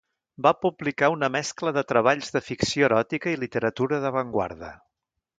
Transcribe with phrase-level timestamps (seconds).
[0.45, 4.71] Va publicar una mescla de treballs de ficció eròtica i literatura d'avantguarda.